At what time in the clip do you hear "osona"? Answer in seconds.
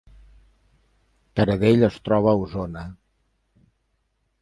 2.47-2.89